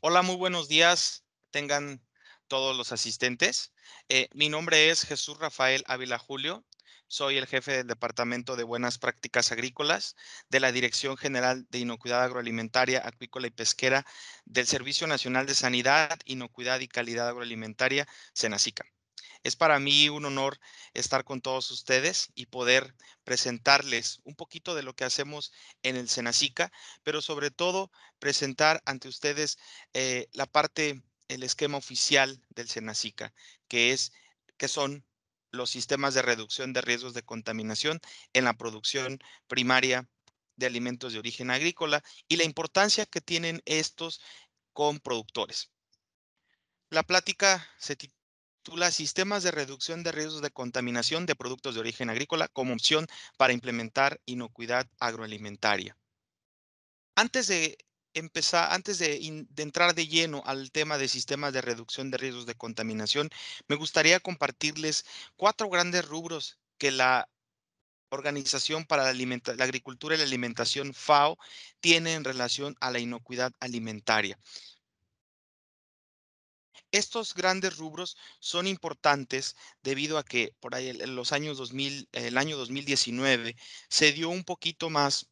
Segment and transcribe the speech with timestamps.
[0.00, 1.24] Hola, muy buenos días.
[1.50, 2.00] Tengan
[2.46, 3.72] todos los asistentes.
[4.08, 6.64] Eh, mi nombre es Jesús Rafael Ávila Julio.
[7.08, 10.14] Soy el jefe del Departamento de Buenas Prácticas Agrícolas
[10.50, 14.06] de la Dirección General de Inocuidad Agroalimentaria, Acuícola y Pesquera
[14.44, 18.84] del Servicio Nacional de Sanidad, Inocuidad y Calidad Agroalimentaria, SENACICA.
[19.42, 20.58] Es para mí un honor
[20.94, 22.94] estar con todos ustedes y poder
[23.24, 25.52] presentarles un poquito de lo que hacemos
[25.82, 29.58] en el Senacica, pero sobre todo presentar ante ustedes
[29.94, 33.32] eh, la parte, el esquema oficial del Senacica,
[33.68, 34.12] que es
[34.56, 35.04] que son
[35.50, 38.00] los sistemas de reducción de riesgos de contaminación
[38.32, 40.08] en la producción primaria
[40.56, 44.20] de alimentos de origen agrícola y la importancia que tienen estos
[44.72, 45.70] con productores.
[46.90, 47.96] La plática se
[48.68, 53.06] titula sistemas de reducción de riesgos de contaminación de productos de origen agrícola como opción
[53.38, 55.96] para implementar inocuidad agroalimentaria.
[57.16, 57.78] Antes de
[58.12, 62.56] empezar, antes de, entrar de lleno al tema de sistemas de reducción de riesgos de
[62.56, 63.30] contaminación,
[63.68, 67.26] me gustaría compartirles cuatro grandes rubros que la
[68.10, 71.38] Organización para la, la, Agricultura y la Alimentación, FAO,
[71.80, 74.38] tiene en relación a la inocuidad alimentaria.
[76.90, 82.38] Estos grandes rubros son importantes debido a que por ahí en los años 2000, el
[82.38, 83.56] año 2019
[83.88, 85.28] se dio un poquito más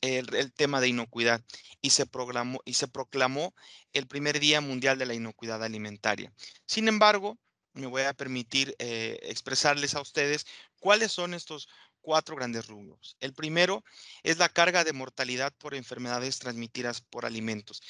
[0.00, 1.42] el, tema de inocuidad
[1.80, 3.54] y se, proclamó, y se proclamó
[3.92, 6.32] el primer Día Mundial de la Inocuidad Alimentaria.
[6.66, 7.38] Sin embargo,
[7.72, 10.46] me voy a permitir eh, expresarles a ustedes
[10.80, 11.68] cuáles son estos
[12.00, 13.16] cuatro grandes rubros.
[13.20, 13.82] El primero
[14.22, 17.82] es la carga de mortalidad por enfermedades transmitidas por alimentos.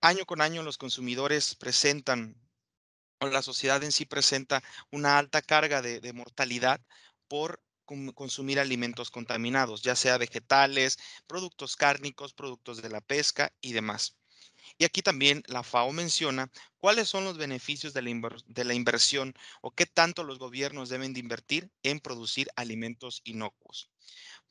[0.00, 2.36] Año con año los consumidores presentan
[3.32, 6.80] la sociedad en sí presenta una alta carga de, mortalidad
[7.28, 7.60] por
[8.14, 14.16] consumir alimentos contaminados, ya sea vegetales, productos cárnicos, productos de la pesca y demás.
[14.78, 19.86] Y aquí también la FAO menciona cuáles son los beneficios de la, inversión o qué
[19.86, 23.90] tanto los gobiernos deben de invertir en producir alimentos inocuos.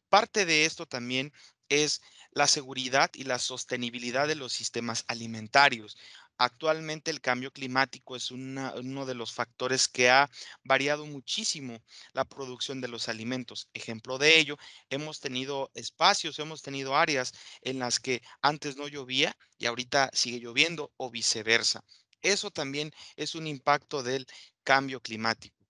[0.10, 1.34] Parte de esto también
[1.70, 2.02] es
[2.32, 5.98] la seguridad y la sostenibilidad de los sistemas alimentarios.
[6.38, 10.30] Actualmente el cambio climático es uno de los factores que ha
[10.64, 11.80] variado muchísimo
[12.14, 13.70] la producción de los alimentos.
[13.74, 14.58] Ejemplo de ello,
[14.90, 20.40] hemos tenido espacios, hemos tenido áreas en las que antes no llovía y ahorita sigue
[20.40, 21.84] lloviendo o viceversa.
[22.22, 24.26] Eso también es un impacto del
[24.64, 25.63] cambio climático.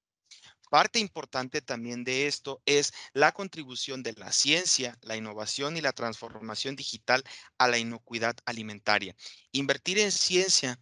[0.73, 5.93] Parte importante también de esto es la contribución de la ciencia, la innovación y la
[5.93, 7.23] transformación digital
[7.59, 9.15] a la inocuidad alimentaria.
[9.51, 10.79] Invertir en ciencia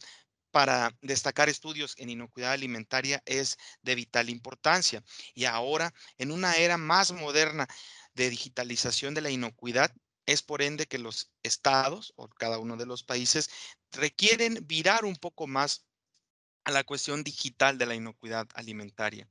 [0.49, 5.03] para destacar estudios en inocuidad alimentaria es de vital importancia.
[5.33, 7.67] Y ahora, en una era más moderna
[8.13, 9.93] de digitalización de la inocuidad,
[10.25, 13.49] es por ende que los estados o cada uno de los países
[13.91, 15.85] requieren virar un poco más
[16.63, 19.27] a la cuestión digital de la inocuidad alimentaria.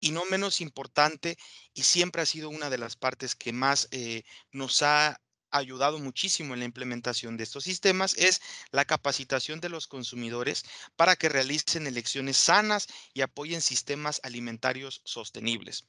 [0.00, 1.36] Y no menos importante,
[1.74, 4.22] y siempre ha sido una de las partes que más eh,
[4.52, 5.20] nos ha
[5.50, 10.64] ayudado muchísimo en la implementación de estos sistemas es la capacitación de los consumidores
[10.96, 15.86] para que realicen elecciones sanas y apoyen sistemas alimentarios sostenibles.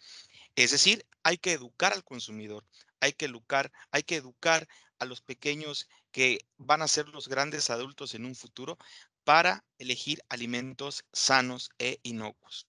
[0.55, 2.65] Es decir, hay que educar al consumidor,
[2.99, 4.67] hay que educar, hay que educar
[4.99, 8.77] a los pequeños que van a ser los grandes adultos en un futuro
[9.23, 12.67] para elegir alimentos sanos e inocuos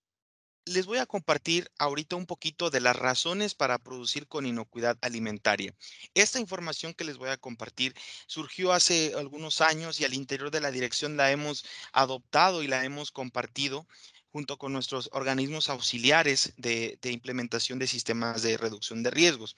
[0.70, 5.75] les voy a compartir ahorita un poquito de las razones para producir con inocuidad alimentaria.
[6.14, 7.94] Esta información que les voy a compartir
[8.28, 12.84] surgió hace algunos años y al interior de la dirección la hemos adoptado y la
[12.84, 13.88] hemos compartido
[14.30, 19.56] junto con nuestros organismos auxiliares de, de implementación de sistemas de reducción de riesgos.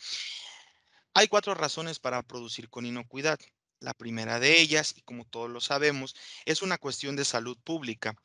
[1.13, 3.39] Hay cuatro razones para producir con inocuidad.
[3.81, 6.15] La primera de ellas, y como todos lo sabemos,
[6.47, 8.17] es una cuestión de salud pública.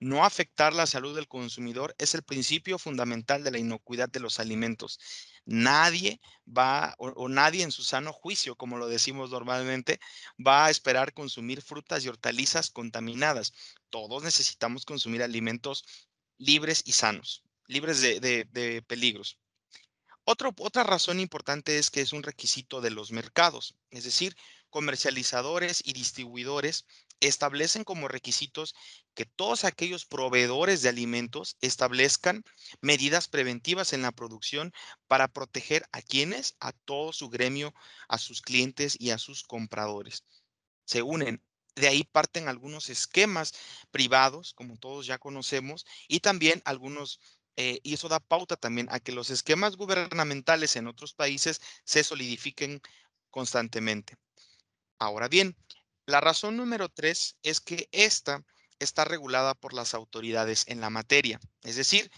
[0.00, 4.40] No afectar la salud del consumidor es el principio fundamental de la inocuidad de los
[4.40, 4.98] alimentos.
[5.44, 10.00] Nadie va o, nadie en su sano juicio, como lo decimos normalmente,
[10.44, 13.52] va a esperar consumir frutas y hortalizas contaminadas.
[13.90, 15.84] Todos necesitamos consumir alimentos
[16.38, 19.38] libres y sanos, libres de, peligros.
[20.24, 24.34] otra razón importante es que es un requisito de los mercados, es decir,
[24.70, 26.86] comercializadores y distribuidores
[27.20, 28.74] establecen como requisitos
[29.14, 32.44] que todos aquellos proveedores de alimentos establezcan
[32.80, 34.72] medidas preventivas en la producción
[35.06, 37.74] para proteger a quienes, a todo su gremio,
[38.08, 40.24] a sus clientes y a sus compradores.
[40.84, 41.42] Se unen.
[41.76, 43.52] De ahí parten algunos esquemas
[43.90, 47.20] privados, como todos ya conocemos, y también algunos
[47.56, 52.02] eh, y eso da pauta también a que los esquemas gubernamentales en otros países se
[52.04, 52.80] solidifiquen
[53.30, 54.16] constantemente.
[55.00, 55.56] Ahora bien,
[56.06, 58.44] La razón número tres es que esta
[58.80, 61.40] está regulada por las autoridades en la materia.
[61.62, 62.10] Es decir,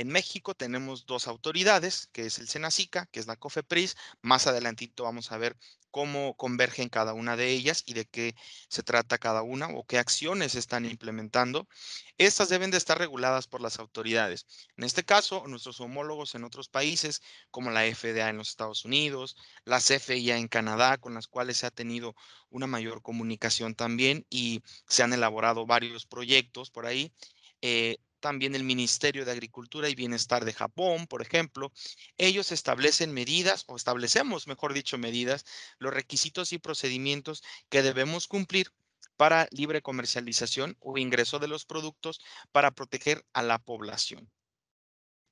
[0.00, 3.96] en México tenemos dos autoridades, que es el SENACICA, que es la COFEPRIS.
[4.22, 5.58] Más adelantito vamos a ver
[5.90, 8.34] cómo convergen cada una de ellas y de qué
[8.68, 11.68] se trata cada una o qué acciones están implementando.
[12.16, 14.46] Estas deben de estar reguladas por las autoridades.
[14.78, 17.20] En este caso, nuestros homólogos en otros países,
[17.50, 21.66] como la FDA en los Estados Unidos, la CFIA en Canadá, con las cuales se
[21.66, 22.14] ha tenido
[22.48, 27.12] una mayor comunicación también y se han elaborado varios proyectos por ahí.
[27.60, 31.72] Eh, también el Ministerio de Agricultura y Bienestar de Japón, por ejemplo,
[32.18, 35.44] ellos establecen medidas, o establecemos, mejor dicho, medidas,
[35.78, 38.72] los requisitos y procedimientos que debemos cumplir
[39.16, 42.20] para libre comercialización o ingreso de los productos
[42.52, 44.30] para proteger a la población.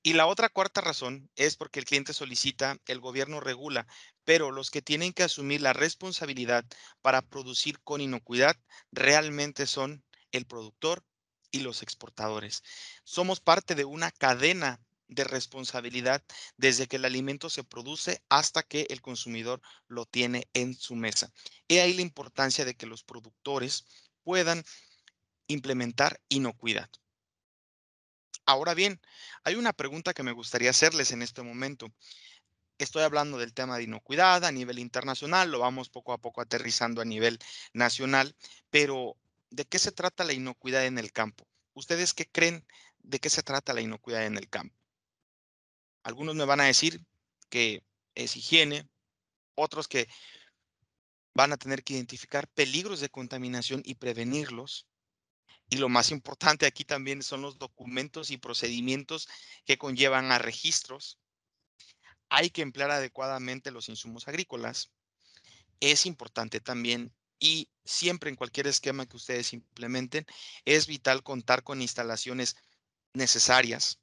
[0.02, 3.86] Y la otra cuarta razón es porque el cliente solicita, el gobierno regula,
[4.24, 6.64] pero los que tienen que asumir la responsabilidad
[7.02, 8.56] para producir con inocuidad
[8.92, 11.04] realmente son el productor
[11.50, 12.62] y los exportadores.
[13.04, 16.22] Somos parte de una cadena de responsabilidad
[16.56, 21.32] desde que el alimento se produce hasta que el consumidor lo tiene en su mesa.
[21.66, 23.86] He ahí la importancia de que los productores
[24.22, 24.64] puedan
[25.46, 26.90] implementar inocuidad.
[28.44, 29.00] Ahora bien,
[29.44, 31.88] hay una pregunta que me gustaría hacerles en este momento.
[32.78, 37.02] Estoy hablando del tema de inocuidad a nivel internacional, lo vamos poco a poco aterrizando
[37.02, 37.38] a nivel
[37.72, 38.36] nacional,
[38.70, 39.16] pero
[39.50, 41.46] ¿de qué se trata la inocuidad en el campo?
[41.74, 42.66] ¿Ustedes qué creen
[42.98, 44.76] de qué se trata la inocuidad en el campo?
[46.02, 47.04] Algunos me van a decir
[47.48, 47.82] que
[48.14, 48.88] es higiene,
[49.54, 50.08] otros que
[51.34, 54.86] van a tener que identificar peligros de contaminación y prevenirlos.
[55.70, 59.28] Y lo más importante aquí también son los documentos y procedimientos
[59.64, 61.18] que conllevan a registros.
[62.30, 64.90] Hay que emplear adecuadamente los insumos agrícolas.
[65.80, 70.26] Es importante también y siempre en cualquier esquema que ustedes implementen,
[70.64, 72.56] es vital contar con instalaciones
[73.14, 73.98] necesarias,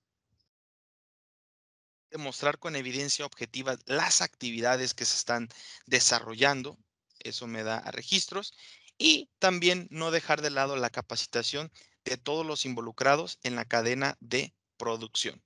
[2.10, 5.50] demostrar con evidencia objetiva las actividades que se están
[5.86, 6.78] desarrollando,
[7.20, 8.54] eso me da a registros,
[8.98, 11.72] y también no dejar de lado la capacitación
[12.06, 15.44] de todos los involucrados en la cadena de producción.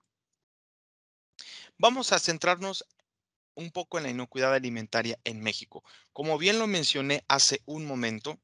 [1.77, 2.85] Vamos a centrarnos
[3.59, 5.83] un poco en la inocuidad alimentaria en México.
[6.13, 8.39] Como bien lo mencioné hace un momento,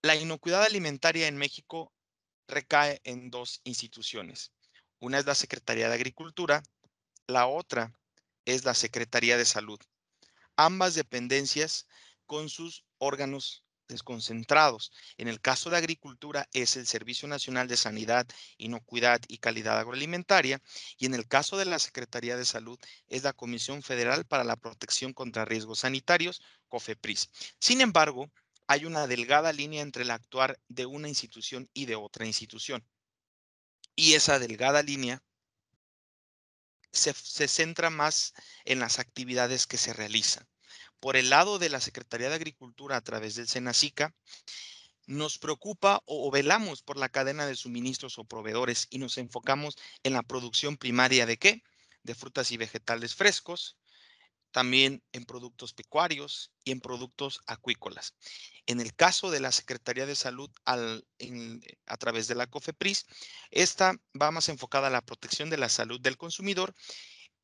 [0.00, 1.92] la inocuidad alimentaria en México
[2.48, 4.52] recae en dos instituciones.
[5.00, 6.62] Una es la Secretaría de Agricultura,
[7.26, 7.92] la otra
[8.46, 9.78] es la Secretaría de Salud.
[10.56, 11.86] Ambas dependencias
[12.24, 14.92] con sus órganos desconcentrados.
[15.16, 18.26] En el caso de agricultura es el Servicio Nacional de Sanidad,
[18.58, 20.60] Inocuidad y Calidad Agroalimentaria
[20.98, 22.78] y en el caso de la Secretaría de Salud
[23.08, 27.30] es la Comisión Federal para la Protección contra Riesgos Sanitarios, COFEPRIS.
[27.58, 28.30] Sin embargo,
[28.66, 32.84] hay una delgada línea entre el actuar de una institución y de otra institución.
[33.94, 35.22] Y esa delgada línea
[36.92, 38.34] se, se centra más
[38.64, 40.46] en las actividades que se realizan.
[41.06, 44.12] Por el lado de la Secretaría de Agricultura a través del SENACICA,
[45.06, 50.14] nos preocupa o, velamos por la cadena de suministros o proveedores y nos enfocamos en
[50.14, 51.62] la producción primaria de qué?
[52.02, 53.76] De frutas y vegetales frescos,
[54.50, 58.16] también en productos pecuarios y en productos acuícolas.
[58.66, 63.06] En el caso de la Secretaría de Salud a través de la COFEPRIS,
[63.52, 66.74] esta va más enfocada a la protección de la salud del consumidor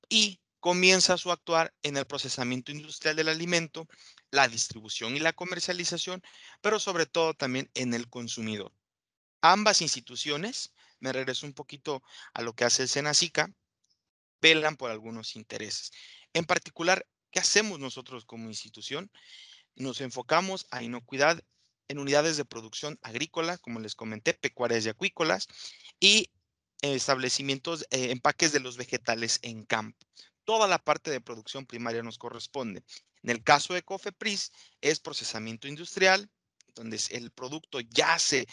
[0.09, 3.89] y comienza su actuar en el procesamiento industrial del alimento,
[4.31, 6.23] la distribución y la comercialización,
[6.61, 8.73] pero sobre todo también en el consumidor.
[9.41, 13.53] Ambas instituciones, me regreso un poquito a lo que hace el Senacica,
[14.41, 15.91] velan por algunos intereses.
[16.33, 19.11] En particular, ¿qué hacemos nosotros como institución?
[19.75, 21.43] Nos enfocamos a inocuidad
[21.89, 25.49] en unidades de producción agrícola, como les comenté, pecuarias y acuícolas,
[25.99, 26.31] y
[26.83, 30.07] establecimientos, eh, empaques de los vegetales en campo
[30.53, 32.85] toda la parte de producción primaria nos corresponde.
[33.23, 36.29] En el caso de Cofepris es procesamiento industrial,
[36.75, 38.47] donde el producto ya se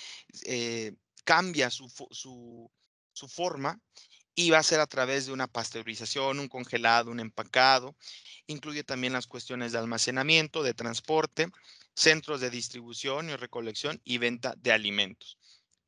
[0.45, 0.93] eh,
[1.25, 1.89] cambia su,
[3.11, 3.81] su forma
[4.33, 7.97] y va a ser a través de una pasteurización, un congelado, un empacado.
[8.47, 11.47] Incluye también las cuestiones de almacenamiento, de transporte,
[11.93, 15.37] centros de distribución y recolección y venta de alimentos.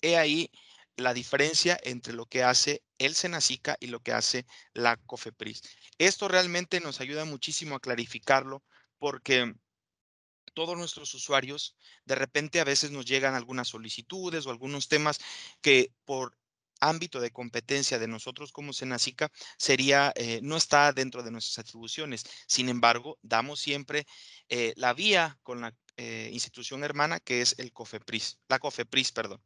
[0.02, 0.52] He ahí
[0.98, 5.62] la diferencia entre lo que hace el Senacica y lo que hace la COFEPRIS.
[5.98, 8.64] Esto realmente nos ayuda muchísimo a clarificarlo
[9.00, 9.54] porque
[10.54, 15.20] todos nuestros usuarios de repente a veces nos llegan algunas solicitudes o algunos temas
[15.62, 16.38] que por
[16.82, 22.24] ámbito de competencia de nosotros como Senacica sería, eh, no está dentro de nuestras atribuciones.
[22.48, 24.06] Sin embargo, damos siempre
[24.50, 29.42] eh, la vía con la eh, institución hermana que es el COFEPRIS, la COFEPRIS, perdón.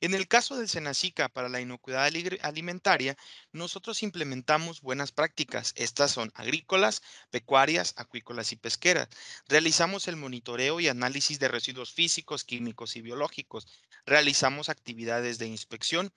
[0.00, 2.04] En el caso del Senacica para la inocuidad
[2.42, 3.16] alimentaria,
[3.52, 5.72] nosotros implementamos buenas prácticas.
[5.76, 9.08] Estas son agrícolas, pecuarias, acuícolas y pesqueras.
[9.48, 13.66] Realizamos el monitoreo y análisis de residuos físicos, químicos y biológicos.
[14.04, 16.12] Realizamos actividades de inspección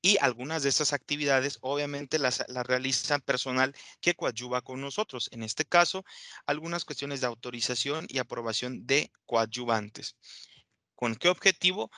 [0.00, 5.28] y algunas de estas actividades obviamente las, las realiza personal que coadyuva con nosotros.
[5.32, 6.04] En este caso,
[6.46, 10.16] algunas cuestiones de autorización y aprobación de coadyuvantes.
[10.94, 11.90] ¿Con qué objetivo?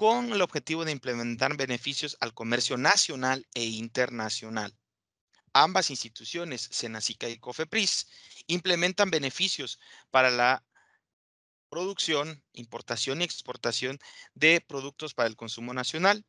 [0.00, 4.74] Con el objetivo de implementar beneficios al comercio nacional e internacional.
[5.52, 8.06] Ambas instituciones, Senacica y COFEPRIS,
[8.46, 9.78] implementan beneficios
[10.10, 10.64] para la
[11.68, 13.98] producción, importación y exportación
[14.32, 16.24] de productos para el consumo nacional.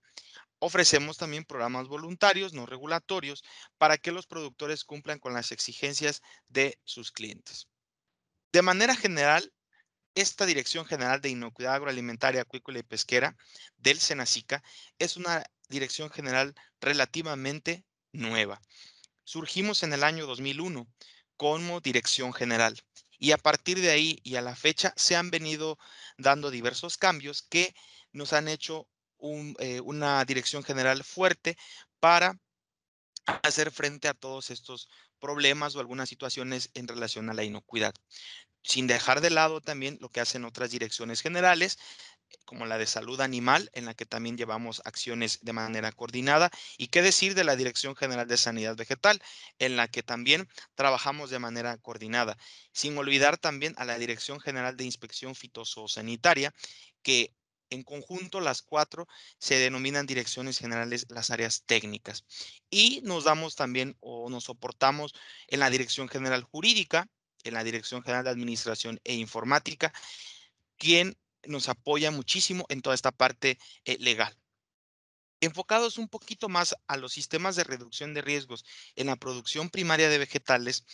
[0.60, 3.42] Ofrecemos también programas voluntarios no regulatorios
[3.78, 7.70] para que los productores cumplan con las exigencias de sus clientes.
[8.52, 9.54] De manera general,
[10.16, 13.36] esta Dirección General de Inocuidad Agroalimentaria, Acuícola y Pesquera
[13.78, 14.64] del Senacica
[15.00, 18.62] es una dirección general relativamente nueva.
[19.24, 20.88] Surgimos en el año 2001
[21.38, 22.78] como dirección general
[23.18, 25.78] y a partir de ahí y a la fecha se han venido
[26.18, 27.74] dando diversos cambios que
[28.12, 28.88] nos han hecho
[29.60, 31.58] eh, una dirección general fuerte
[32.00, 32.38] para
[33.44, 34.90] hacer frente a todos estos
[35.20, 37.94] problemas o algunas situaciones en relación a la inocuidad
[38.64, 41.78] sin dejar de lado también lo que hacen otras direcciones generales,
[42.46, 46.88] como la de salud animal, en la que también llevamos acciones de manera coordinada, y
[46.88, 49.22] qué decir de la Dirección General de Sanidad Vegetal,
[49.60, 52.38] en la que también trabajamos de manera coordinada,
[52.72, 56.54] sin olvidar también a la Dirección General de Inspección Fitosanitaria,
[57.04, 57.34] que
[57.70, 59.08] en conjunto las cuatro
[59.40, 62.26] se denominan direcciones generales las áreas técnicas.
[62.70, 65.14] Y nos damos también o nos soportamos
[65.48, 67.08] en la Dirección General Jurídica,
[67.44, 69.94] en la Dirección General de Administración e Informática,
[70.78, 74.38] quien nos apoya muchísimo en toda esta parte eh, legal.
[75.40, 78.64] Enfocados un poquito más a los sistemas de reducción de riesgos
[78.96, 80.86] en la producción primaria de vegetales,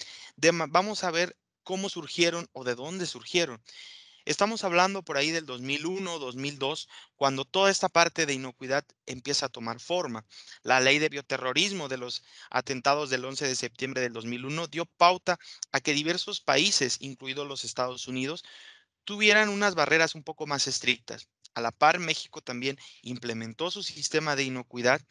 [0.69, 3.61] vamos a ver cómo surgieron o de dónde surgieron.
[4.27, 9.50] Estamos hablando por ahí del 2001, 2002, cuando toda esta parte de inocuidad empieza a
[9.50, 10.25] tomar forma.
[10.63, 15.39] La ley de bioterrorismo de los atentados del 11 de septiembre del 2001 dio pauta
[15.72, 18.43] a que diversos países, incluidos los Estados Unidos,
[19.05, 21.29] tuvieran unas barreras un poco más estrictas.
[21.53, 25.01] A la par, México también implementó su sistema de inocuidad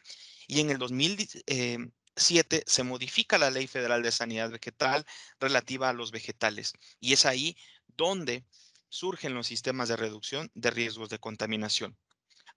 [0.45, 5.07] y en el 2007 se modifica la Ley Federal de Sanidad Vegetal
[5.39, 6.73] relativa a los vegetales.
[6.99, 7.57] Y es ahí
[7.87, 8.45] donde
[8.89, 11.97] surgen los sistemas de reducción de riesgos de contaminación.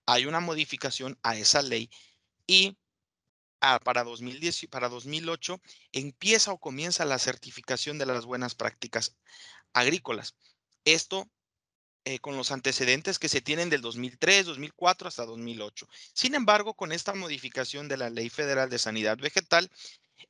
[0.06, 1.90] Hay una modificación a esa ley
[2.46, 2.76] y
[3.60, 5.60] ah, para, 2010, para 2008
[5.92, 9.16] empieza o comienza la certificación de las buenas prácticas
[9.72, 10.34] agrícolas.
[10.84, 11.30] Esto
[12.06, 15.87] eh, con los antecedentes que se tienen del 2003, 2004 hasta 2008.
[16.14, 19.70] Sin embargo, con esta modificación de la Ley Federal de Sanidad Vegetal,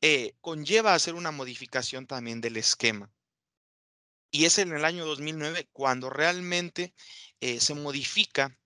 [0.00, 3.10] eh, conlleva hacer una modificación también del esquema.
[4.30, 6.94] Y es en el año 2009 cuando realmente
[7.40, 8.56] eh, se modifica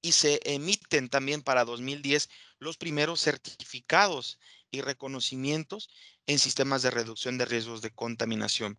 [0.00, 4.38] y se emiten también para 2010 los primeros certificados
[4.70, 5.90] y reconocimientos
[6.26, 8.78] en sistemas de reducción de riesgos de contaminación.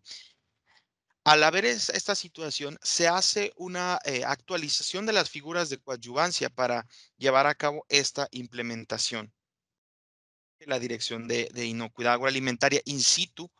[1.25, 6.87] Al haber esta situación, se hace una eh, actualización de las figuras de coadyuvancia para
[7.17, 9.33] llevar a cabo esta implementación.
[10.59, 13.51] La Dirección de, de Inocuidad Agroalimentaria in situ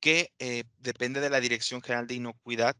[0.00, 2.76] que eh, depende de la Dirección General de Inocuidad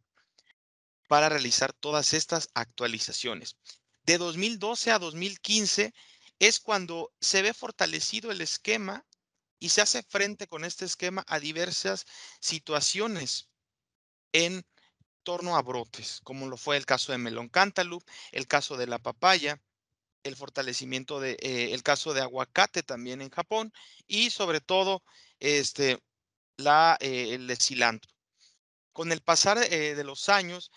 [1.08, 3.56] para realizar todas estas actualizaciones.
[4.04, 5.92] De 2012 a 2015
[6.38, 9.04] es cuando se ve fortalecido el esquema
[9.58, 12.06] y se hace frente con este esquema a diversas
[12.40, 13.48] situaciones
[14.32, 14.64] en
[15.24, 18.98] torno a brotes, como lo fue el caso de melón cantaloupe, el caso de la
[18.98, 19.60] papaya,
[20.22, 23.72] el fortalecimiento de eh, caso de aguacate también en Japón
[24.06, 25.02] y sobre todo
[25.38, 25.98] este
[26.58, 28.12] la, eh, el cilantro.
[28.92, 30.70] Con el pasar eh, de los años,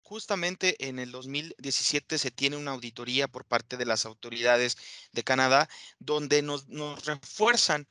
[0.00, 4.76] justamente en el 2017 se tiene una auditoría por parte de las autoridades
[5.12, 6.66] de Canadá donde nos,
[7.04, 7.88] refuerzan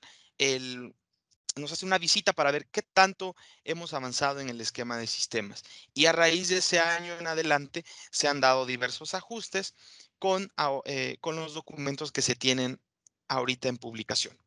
[1.56, 5.63] nos hace una visita para ver qué tanto hemos avanzado en el esquema de sistemas.
[5.94, 9.75] Y a raíz de ese año en adelante se han dado diversos ajustes
[10.18, 10.51] con,
[10.86, 12.80] eh, con los documentos que se tienen
[13.28, 14.38] ahorita en publicación.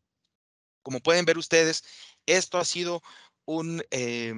[0.83, 1.83] Como pueden ver ustedes,
[2.27, 3.03] esto ha sido
[3.91, 4.35] eh,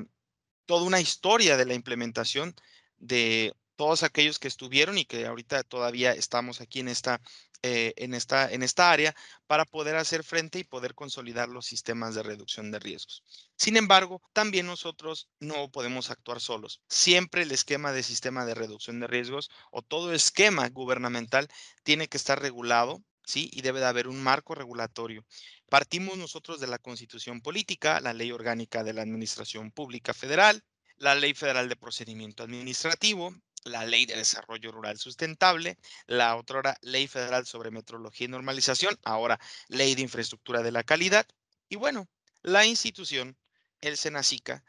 [0.66, 2.54] toda una historia de la implementación
[2.98, 7.20] de todos aquellos que estuvieron y que ahorita todavía estamos aquí en esta
[7.62, 9.14] eh, en, esta, en esta área
[9.46, 13.24] para poder hacer frente y poder consolidar los sistemas de reducción de riesgos.
[13.56, 16.80] Sin embargo, también nosotros no podemos actuar solos.
[16.88, 21.48] Siempre el esquema de sistema de reducción de riesgos o todo esquema gubernamental
[21.82, 23.50] tiene que estar regulado ¿sí?
[23.52, 25.26] Y debe de haber un marco regulatorio.
[25.68, 30.62] Partimos nosotros de la Constitución Política, la Ley Orgánica de la Administración Pública Federal,
[30.96, 37.08] la Ley Federal de Procedimiento Administrativo, la Ley de Desarrollo Rural Sustentable, la otra Ley
[37.08, 41.26] Federal sobre Metrología y Normalización, ahora Ley de Infraestructura de la Calidad.
[41.68, 42.08] Y bueno,
[42.42, 43.36] la institución,
[43.80, 44.64] el SENACICA,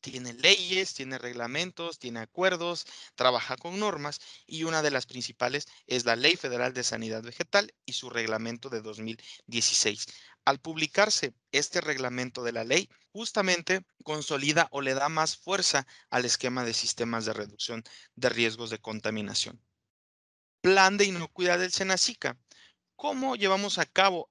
[0.00, 6.04] tiene leyes, tiene reglamentos, tiene acuerdos, trabaja con normas y una de las principales es
[6.04, 10.06] la Ley Federal de Sanidad Vegetal y su reglamento de 2016.
[10.44, 16.24] Al publicarse este reglamento de la ley, justamente consolida o le da más fuerza al
[16.24, 19.62] esquema de sistemas de reducción de riesgos de contaminación.
[20.60, 22.38] Plan de inocuidad del SENACICA.
[22.96, 24.30] ¿Cómo llevamos a cabo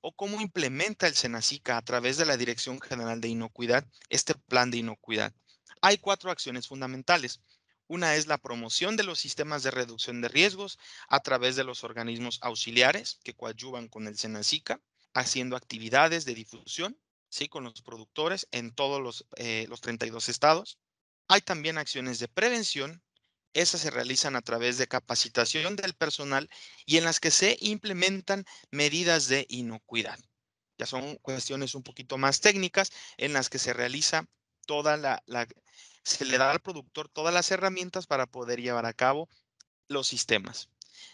[0.00, 4.70] o cómo implementa el SENACICA a través de la Dirección General de Inocuidad este plan
[4.70, 5.34] de inocuidad.
[5.82, 7.40] Hay cuatro acciones fundamentales.
[7.86, 10.78] Una es la promoción de los sistemas de reducción de riesgos
[11.08, 14.80] a través de los organismos auxiliares que coadyuvan con el SENACICA,
[15.12, 16.96] haciendo actividades de difusión
[17.28, 17.48] ¿sí?
[17.48, 20.78] con los productores en todos los, eh, los 32 estados.
[21.28, 23.02] Hay también acciones de prevención
[23.52, 26.48] esas se realizan a través de capacitación del personal
[26.86, 30.18] y en las que se implementan medidas de inocuidad.
[30.78, 34.26] Ya son cuestiones un poquito más técnicas en las que se realiza
[34.66, 35.22] toda la,
[36.02, 39.28] se le da al productor todas las herramientas para poder llevar a cabo
[39.88, 40.68] los sistemas.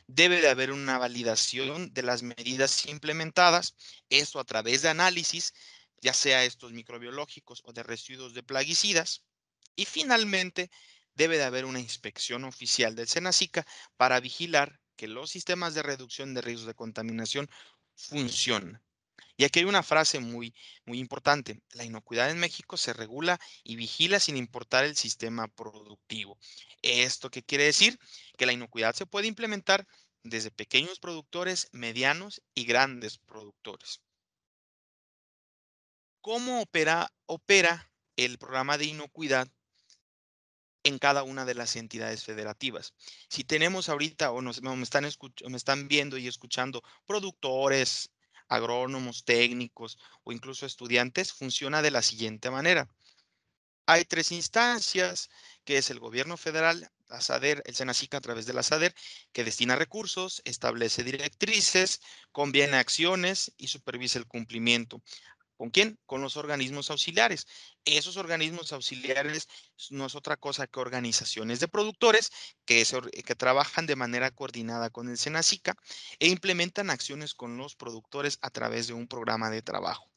[0.07, 3.75] Debe de haber una validación de las medidas implementadas,
[4.09, 5.55] esto a través de análisis,
[6.01, 9.23] ya sea estos microbiológicos o de residuos de plaguicidas.
[9.75, 10.71] Y finalmente,
[11.17, 16.35] debe de haber una inspección oficial del SENACICA para vigilar que los sistemas de reducción
[16.35, 17.51] de riesgos de contaminación
[17.95, 18.81] funcionen.
[19.39, 20.55] Y aquí hay una frase muy,
[20.87, 21.61] muy importante.
[21.73, 26.39] La inocuidad en México se regula y vigila sin importar el sistema productivo.
[26.83, 27.99] ¿Esto qué quiere decir?
[28.39, 29.87] Que la inocuidad se puede implementar
[30.23, 34.01] desde pequeños productores, medianos y grandes productores.
[36.21, 39.49] ¿Cómo opera, opera el programa de inocuidad
[40.87, 42.95] en cada una de las entidades federativas.
[43.29, 45.05] Si tenemos ahorita o nos, me, están
[45.49, 48.11] me están viendo y escuchando productores,
[48.49, 52.89] agrónomos, técnicos o incluso estudiantes, funciona de la siguiente manera.
[53.87, 55.29] Hay tres instancias,
[55.65, 58.95] que es el gobierno federal, la SADER, el SENACICA a través de la SADER,
[59.33, 62.01] que destina recursos, establece directrices,
[62.33, 65.03] conviene acciones y supervisa el cumplimiento.
[65.57, 65.99] ¿Con quién?
[66.05, 67.47] Con los organismos auxiliares.
[67.85, 69.49] Esos organismos auxiliares
[69.91, 72.31] no es otra cosa que organizaciones de productores
[72.67, 72.85] que,
[73.25, 75.75] que trabajan de manera coordinada con el SENACICA
[76.19, 80.11] e implementan acciones con los productores a través de un programa de trabajo.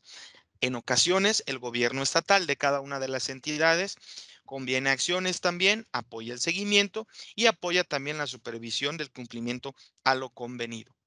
[0.62, 3.96] En ocasiones, el gobierno estatal de cada una de las entidades
[4.44, 9.74] conviene acciones también, apoya el seguimiento y apoya también la supervisión del cumplimiento
[10.04, 10.99] a lo convenido.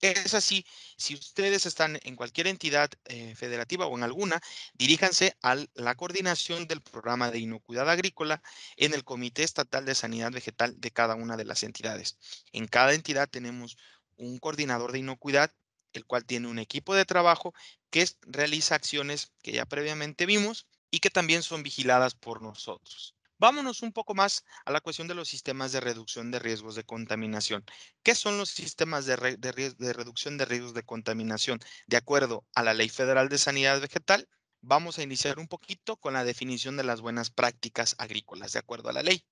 [0.00, 0.64] Es así,
[0.96, 4.40] si ustedes están en cualquier entidad eh, federativa o en alguna,
[4.72, 8.42] diríjanse a la coordinación del programa de inocuidad agrícola
[8.76, 12.16] en el Comité Estatal de Sanidad Vegetal de cada una de las entidades.
[12.52, 13.76] En cada entidad tenemos
[14.16, 15.52] un coordinador de inocuidad,
[15.92, 17.52] el cual tiene un equipo de trabajo
[17.90, 23.16] que realiza acciones que ya previamente vimos y que también son vigiladas por nosotros.
[23.40, 26.84] Vámonos un poco más a la cuestión de los sistemas de reducción de riesgos de
[26.84, 27.64] contaminación.
[28.02, 31.58] ¿Qué son los sistemas de, reducción de riesgos de contaminación?
[31.86, 34.28] De acuerdo a la Ley Federal de Sanidad Vegetal,
[34.60, 38.90] vamos a iniciar un poquito con la definición de las buenas prácticas agrícolas, de acuerdo
[38.90, 39.24] a la ley.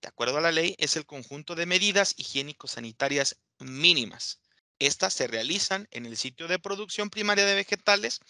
[0.00, 4.40] De acuerdo a la ley, es el conjunto de medidas higiénico-sanitarias mínimas.
[4.78, 8.20] Estas se realizan en el sitio de producción primaria de vegetales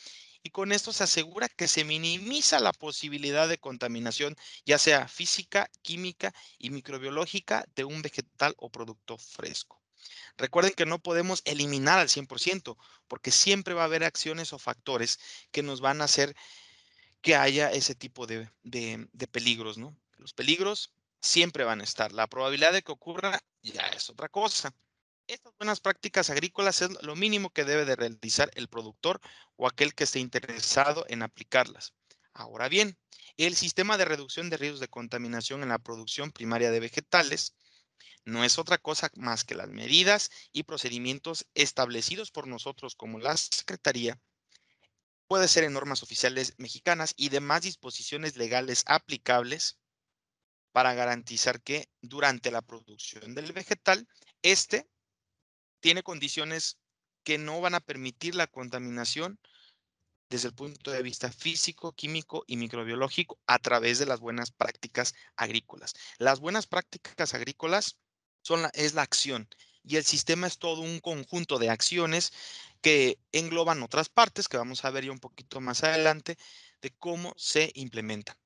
[0.42, 5.70] y con esto se asegura que se minimiza la posibilidad de contaminación, ya sea física,
[5.82, 9.80] química y microbiológica de un vegetal o producto fresco.
[10.36, 12.76] Recuerden que no podemos eliminar al 100%
[13.06, 15.20] porque siempre va a haber acciones o factores
[15.52, 16.34] que nos van a hacer
[17.20, 19.96] que haya ese tipo de, de peligros, ¿no?
[20.16, 22.12] Los peligros siempre van a estar.
[22.12, 24.74] La probabilidad de que ocurra ya es otra cosa.
[25.26, 29.20] Estas buenas prácticas agrícolas es lo mínimo que debe de realizar el productor
[29.56, 31.94] o aquel que esté interesado en aplicarlas.
[32.34, 32.98] Ahora bien,
[33.36, 37.54] el sistema de reducción de riesgos de contaminación en la producción primaria de vegetales
[38.24, 43.36] no es otra cosa más que las medidas y procedimientos establecidos por nosotros como la
[43.36, 44.20] Secretaría,
[45.26, 49.78] puede ser en normas oficiales mexicanas y demás disposiciones legales aplicables
[50.72, 54.06] para garantizar que durante la producción del vegetal,
[54.42, 54.88] este
[55.82, 56.78] tiene condiciones
[57.24, 59.38] que no van a permitir la contaminación
[60.30, 65.14] desde el punto de vista físico, químico y microbiológico a través de las buenas prácticas
[65.36, 65.92] agrícolas.
[66.18, 67.98] Las buenas prácticas agrícolas
[68.40, 69.48] son la, es la acción
[69.84, 72.32] y el sistema es todo un conjunto de acciones
[72.80, 76.38] que engloban otras partes que vamos a ver ya un poquito más adelante
[76.80, 78.36] de cómo se implementan.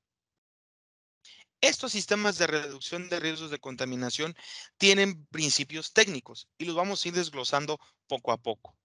[1.61, 4.35] Estos sistemas de reducción de riesgos de contaminación
[4.77, 8.75] tienen principios técnicos y los vamos a ir desglosando poco a poco.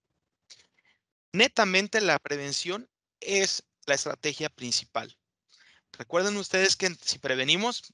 [1.32, 2.88] Netamente la prevención
[3.20, 5.16] es la estrategia principal.
[5.92, 7.92] Recuerden ustedes que si prevenimos,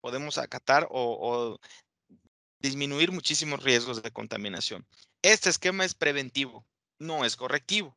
[0.00, 1.58] podemos acatar o,
[2.60, 4.86] disminuir muchísimos riesgos de contaminación.
[5.22, 6.66] Este esquema es preventivo,
[6.98, 7.96] no es correctivo.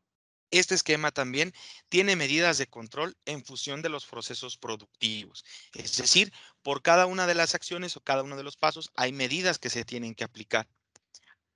[0.51, 1.53] Este esquema también
[1.87, 5.45] tiene medidas de control en función de los procesos productivos.
[5.73, 9.13] Es decir, por cada una de las acciones o cada uno de los pasos hay
[9.13, 10.67] medidas que se tienen que aplicar.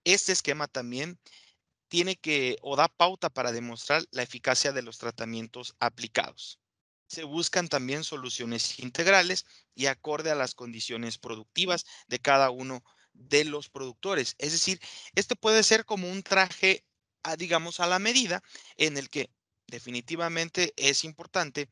[0.06, 1.20] Este esquema también
[1.90, 6.60] tiene que o da pauta para demostrar la eficacia de los tratamientos aplicados.
[7.08, 12.82] Se buscan también soluciones integrales y acorde a las condiciones productivas de cada uno
[13.14, 14.36] de los productores.
[14.38, 14.80] Es decir,
[15.16, 16.85] este puede ser como un traje
[17.38, 18.42] digamos, a la medida
[18.78, 19.30] en el que
[19.68, 21.70] definitivamente es importante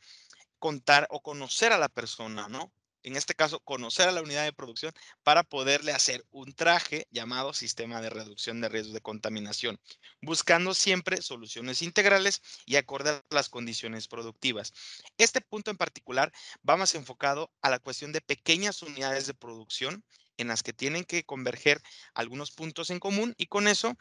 [0.60, 2.74] contar o conocer a la persona, ¿no?
[3.04, 7.54] En este caso, conocer a la unidad de producción para poderle hacer un traje llamado
[7.54, 9.78] sistema de reducción de riesgos de contaminación,
[10.22, 14.72] buscando siempre soluciones integrales y acorde a las condiciones productivas.
[15.18, 16.32] Este punto en particular
[16.68, 20.06] va más enfocado a la cuestión de pequeñas unidades de producción
[20.38, 21.82] en las que tienen que converger
[22.13, 23.96] algunos puntos en común y con eso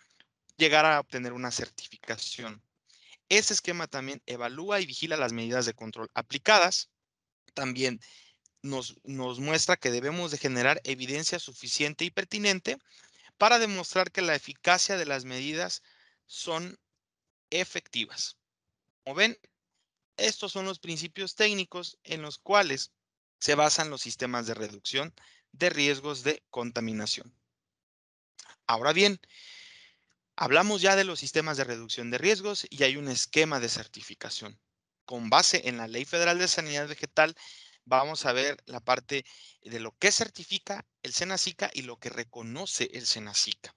[0.56, 2.62] llegar a obtener una certificación.
[3.28, 6.90] Ese esquema también evalúa y vigila las medidas de control aplicadas.
[7.54, 8.00] También
[8.62, 12.78] nos, muestra que debemos de generar evidencia suficiente y pertinente
[13.38, 15.82] para demostrar que la eficacia de las medidas
[16.26, 16.78] son
[17.50, 18.36] efectivas.
[19.04, 19.38] Como ven,
[20.16, 22.92] estos son los principios técnicos en los cuales
[23.38, 25.14] se basan los sistemas de reducción
[25.50, 27.34] de riesgos de contaminación.
[28.66, 29.20] Ahora bien,
[30.42, 34.58] Hablamos ya de los sistemas de reducción de riesgos y hay un esquema de certificación.
[35.04, 37.36] Con base en la Ley Federal de Sanidad Vegetal,
[37.84, 39.24] vamos a ver la parte
[39.60, 43.76] de lo que certifica el SENACICA y lo que reconoce el SENACICA.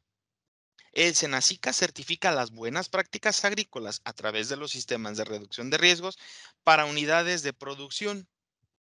[0.92, 5.78] El SENACICA certifica las buenas prácticas agrícolas a través de los sistemas de reducción de
[5.78, 6.18] riesgos
[6.64, 8.28] para unidades de producción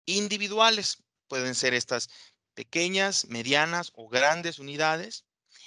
[0.06, 0.98] individuales.
[1.26, 2.08] Pueden ser estas
[2.54, 5.24] pequeñas, medianas o grandes unidades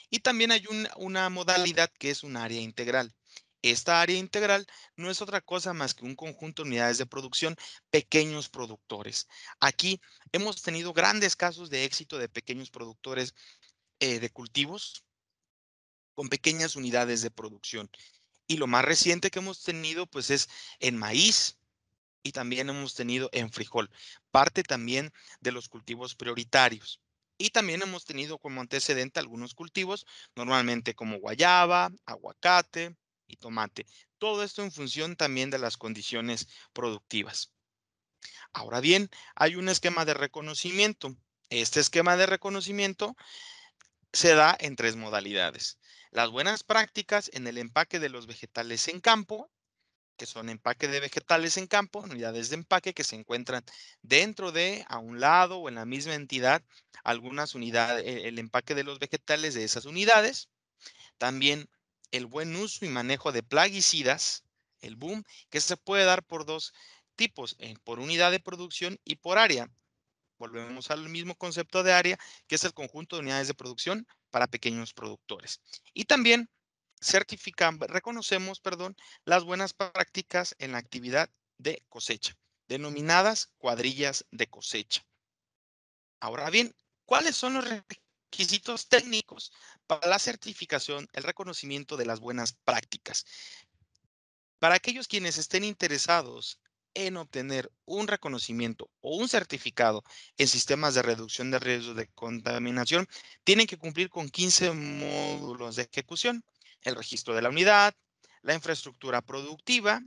[0.09, 0.63] y también hay
[0.97, 3.13] una modalidad que es un área integral.
[3.61, 7.55] Esta área integral no es otra cosa más que un conjunto de unidades de producción,
[7.89, 9.27] pequeños productores.
[9.59, 9.99] Aquí
[10.31, 13.33] hemos tenido grandes casos de éxito de pequeños productores
[13.99, 15.03] eh, de cultivos
[16.13, 17.89] con pequeñas unidades de producción.
[18.47, 21.57] Y lo más reciente que hemos tenido, pues, es en maíz
[22.23, 23.89] y también hemos tenido en frijol,
[24.31, 27.01] parte también de los cultivos prioritarios.
[27.37, 32.95] Y también hemos tenido como antecedente algunos cultivos, normalmente como guayaba, aguacate
[33.27, 33.85] y tomate.
[34.17, 37.51] Todo esto en función también de las condiciones productivas.
[38.53, 41.15] Ahora bien, hay un esquema de reconocimiento.
[41.49, 43.15] Este esquema de reconocimiento
[44.11, 45.77] se da en tres modalidades.
[46.11, 49.51] Las buenas prácticas en el empaque de los vegetales en campo,
[50.17, 53.63] que son empaque de vegetales en campo, unidades de empaque que se encuentran
[54.01, 56.63] dentro de, a un lado o en la misma entidad,
[57.03, 60.49] algunas unidades, el empaque de los vegetales de esas unidades.
[61.17, 61.69] También
[62.11, 64.43] el buen uso y manejo de plaguicidas,
[64.81, 66.73] el boom, que se puede dar por dos
[67.15, 69.69] tipos, eh, por unidad de producción y por área.
[70.37, 74.47] Volvemos al mismo concepto de área, que es el conjunto de unidades de producción para
[74.47, 75.61] pequeños productores.
[75.93, 76.49] Y también
[77.01, 85.05] certificamos, reconocemos, perdón, las buenas prácticas en la actividad de cosecha, denominadas cuadrillas de cosecha.
[86.19, 89.51] Ahora bien, ¿cuáles son los requisitos técnicos
[89.85, 93.25] para la certificación, el reconocimiento de las buenas prácticas?
[94.59, 96.59] Para aquellos quienes estén interesados
[96.95, 100.03] en obtener un reconocimiento o un certificado
[100.37, 103.07] en sistemas de reducción de riesgos de contaminación,
[103.43, 106.43] tienen que cumplir con 15 módulos de ejecución
[106.81, 107.93] el registro de la unidad,
[108.41, 110.01] la infraestructura productiva,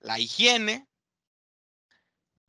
[0.00, 0.86] la higiene,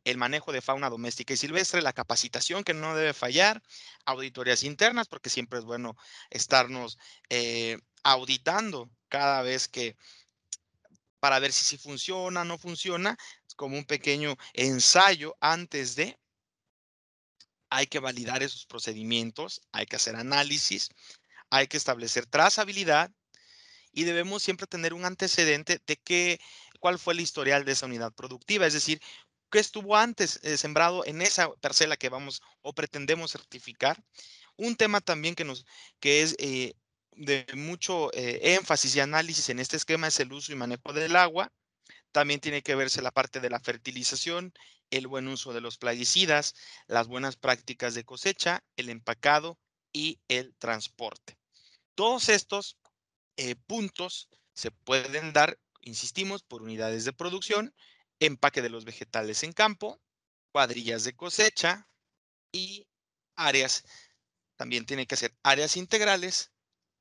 [0.04, 3.62] el manejo de fauna doméstica y silvestre, la capacitación que no debe fallar,
[4.04, 5.96] auditorías internas, porque siempre es bueno
[6.30, 6.98] estarnos
[7.30, 9.96] eh, auditando cada vez que
[11.20, 13.16] para ver si, si funciona o no funciona,
[13.48, 16.18] es como un pequeño ensayo antes de,
[17.70, 20.90] hay que validar esos procedimientos, hay que hacer análisis,
[21.48, 23.10] hay que establecer trazabilidad
[23.94, 26.40] y debemos siempre tener un antecedente de qué,
[26.80, 29.00] cuál fue el historial de esa unidad productiva, es decir,
[29.50, 34.02] qué estuvo antes eh, sembrado en esa parcela que vamos o pretendemos certificar.
[34.56, 35.64] Un tema también que, nos,
[36.00, 36.74] que es eh,
[37.12, 41.14] de mucho eh, énfasis y análisis en este esquema es el uso y manejo del
[41.14, 41.52] agua.
[42.10, 44.52] También tiene que verse la parte de la fertilización,
[44.90, 46.54] el buen uso de los plaguicidas,
[46.86, 49.58] las buenas prácticas de cosecha, el empacado
[49.92, 51.38] y el transporte.
[51.94, 52.76] Todos estos
[53.36, 57.74] eh, puntos se pueden dar, insistimos, por unidades de producción,
[58.20, 60.00] empaque de los vegetales en campo,
[60.52, 61.88] cuadrillas de cosecha
[62.52, 62.86] y
[63.36, 63.84] áreas.
[64.56, 66.52] También tiene que ser áreas integrales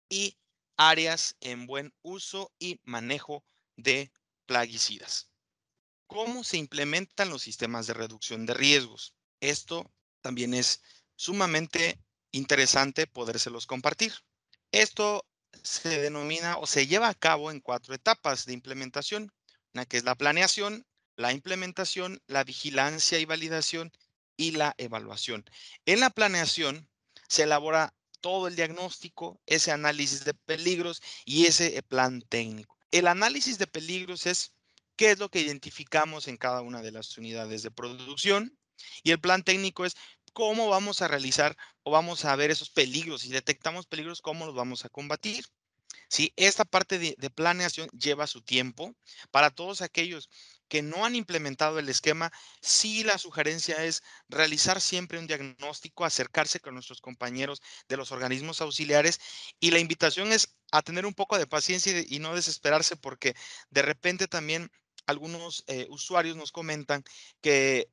[0.10, 0.38] y
[0.78, 3.46] áreas en buen uso y manejo
[3.78, 4.12] de
[4.46, 5.30] plaguicidas.
[6.08, 9.15] ¿Cómo se implementan los sistemas de reducción de riesgos?
[9.39, 9.91] Esto
[10.22, 10.82] también es
[11.15, 12.00] sumamente
[12.32, 14.13] interesante podérselos compartir.
[14.72, 15.26] Esto
[15.62, 19.32] se denomina o se lleva a cabo en cuatro etapas de implementación,
[19.74, 20.86] una que es la planeación,
[21.16, 23.92] la implementación, la vigilancia y validación
[24.36, 25.46] y la evaluación.
[25.86, 26.89] En la planeación
[27.28, 32.78] se elabora todo el diagnóstico, ese análisis de peligros y ese plan técnico.
[32.92, 34.54] El análisis de peligros es
[34.96, 38.58] qué es lo que identificamos en cada una de las unidades de producción
[39.04, 39.96] y el plan técnico es
[40.34, 43.22] cómo vamos a realizar o vamos a ver esos peligros.
[43.22, 45.46] Si detectamos peligros, cómo los vamos a combatir.
[46.10, 48.96] Si esta parte de, planeación lleva su tiempo.
[49.32, 50.30] Para todos aquellos
[50.67, 56.60] que no han implementado el esquema, sí la sugerencia es realizar siempre un diagnóstico, acercarse
[56.60, 59.19] con nuestros compañeros de los organismos auxiliares
[59.60, 63.36] y la invitación es a tener un poco de paciencia y, y no desesperarse porque
[63.69, 64.72] de repente también
[65.06, 67.04] algunos eh, usuarios nos comentan
[67.41, 67.89] que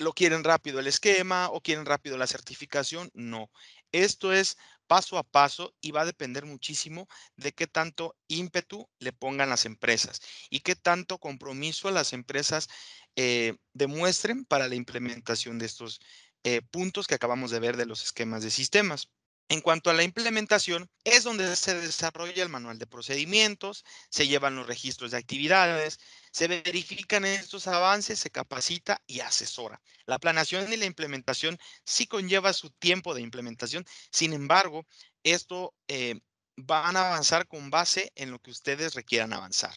[0.00, 3.10] lo quieren rápido el esquema o quieren rápido la certificación.
[3.14, 3.50] No,
[3.92, 9.12] esto es paso a paso y va a depender muchísimo de qué tanto ímpetu le
[9.12, 12.68] pongan las empresas y qué tanto compromiso las empresas
[13.14, 16.00] eh, demuestren para la implementación de estos
[16.44, 19.10] eh, puntos que acabamos de ver de los esquemas de sistemas.
[19.50, 24.54] En cuanto a la implementación, es donde se desarrolla el manual de procedimientos, se llevan
[24.54, 25.98] los registros de actividades,
[26.30, 29.82] se verifican estos avances, se capacita y asesora.
[30.06, 34.86] La planeación y la implementación sí conlleva su tiempo de implementación, sin embargo,
[35.24, 36.20] esto eh,
[36.54, 39.74] van a avanzar con base en lo que ustedes requieran avanzar.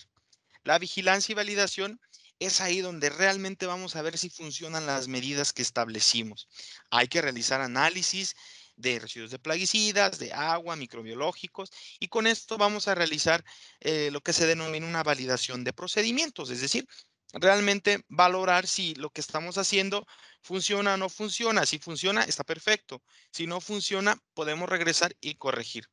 [0.64, 2.00] La vigilancia y validación
[2.38, 6.48] es ahí donde realmente vamos a ver si funcionan las medidas que establecimos.
[6.92, 8.36] Hay que realizar análisis
[8.76, 13.44] de residuos de plaguicidas, de agua, microbiológicos, y con esto vamos a realizar
[13.80, 16.88] eh, lo que se denomina una validación de procedimientos, es decir,
[17.34, 20.06] realmente valorar si lo que estamos haciendo
[20.42, 21.66] funciona o no funciona.
[21.66, 23.02] Si funciona, está perfecto.
[23.32, 25.86] Si no funciona, podemos regresar y corregir.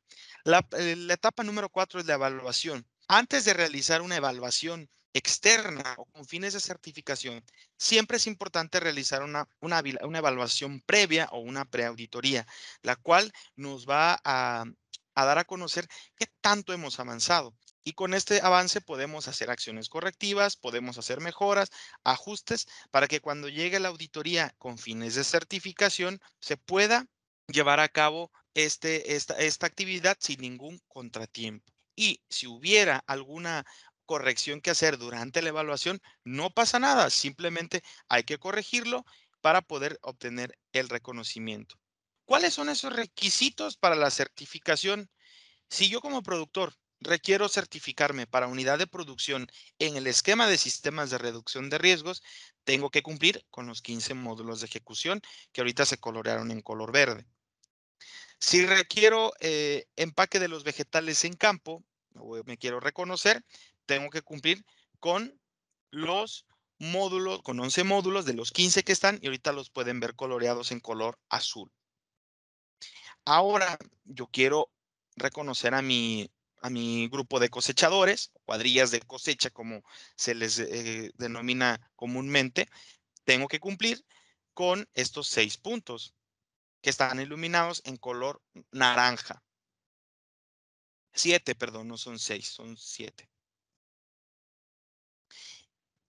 [0.43, 2.87] La, eh, la etapa número cuatro es la evaluación.
[3.07, 7.43] Antes de realizar una evaluación externa o con fines de certificación,
[7.77, 12.45] siempre es importante realizar una, una, una evaluación previa o una preauditoría,
[12.81, 14.65] la cual nos va a,
[15.15, 17.53] dar a conocer qué tanto hemos avanzado.
[17.83, 21.69] Y con este avance podemos hacer acciones correctivas, podemos hacer mejoras,
[22.03, 27.07] ajustes, para que cuando llegue la auditoría con fines de certificación se pueda
[27.47, 31.73] llevar a cabo este, esta, esta actividad sin ningún contratiempo.
[31.95, 33.65] Y si hubiera alguna
[34.11, 39.05] corrección que hacer durante la evaluación, no pasa nada, simplemente hay que corregirlo
[39.39, 41.79] para poder obtener el reconocimiento.
[42.25, 45.09] ¿Cuáles son esos requisitos para la certificación?
[45.69, 49.47] Si yo como productor requiero certificarme para unidad de producción
[49.79, 52.21] en el esquema de sistemas de reducción de riesgos,
[52.65, 55.21] tengo que cumplir con los 15 módulos de ejecución
[55.53, 57.25] que ahorita se colorearon en color verde.
[58.39, 61.85] Si requiero eh, empaque de los vegetales en campo,
[62.45, 63.43] me quiero reconocer,
[63.91, 64.65] tengo que cumplir
[65.01, 65.37] con
[65.89, 66.45] los
[66.79, 70.71] módulos, con 11 módulos de los 15 que están y ahorita los pueden ver coloreados
[70.71, 71.69] en color azul.
[73.25, 74.71] Ahora yo quiero
[75.17, 79.83] reconocer a mi, a mi grupo de cosechadores, cuadrillas de cosecha como
[80.15, 82.69] se les eh, denomina comúnmente,
[83.25, 84.05] tengo que cumplir
[84.53, 86.15] con estos seis puntos
[86.81, 89.43] que están iluminados en color naranja.
[91.11, 93.29] Siete, perdón, no son seis, son siete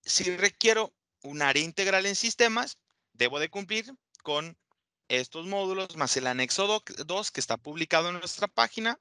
[0.05, 2.79] si requiero un área integral en sistemas,
[3.13, 4.57] debo de cumplir con
[5.09, 8.99] estos módulos más el anexo 2 que está publicado en nuestra página.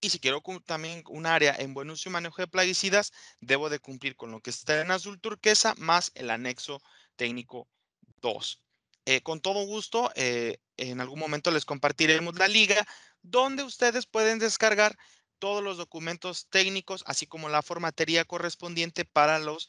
[0.00, 3.80] Y si quiero también un área en buen uso y manejo de plaguicidas, debo de
[3.80, 6.80] cumplir con lo que está en azul turquesa más el anexo
[7.16, 7.68] técnico
[8.20, 8.62] 2.
[9.06, 12.86] Eh, con todo gusto, eh, en algún momento les compartiremos la liga
[13.22, 14.96] donde ustedes pueden descargar
[15.38, 19.68] todos los documentos técnicos, así como la formatería correspondiente para los,